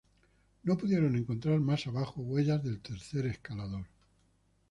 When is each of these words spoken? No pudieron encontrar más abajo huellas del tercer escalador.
No 0.63 0.75
pudieron 0.79 1.15
encontrar 1.15 1.59
más 1.59 1.85
abajo 1.85 2.21
huellas 2.21 2.63
del 2.63 2.81
tercer 2.81 3.27
escalador. 3.27 3.85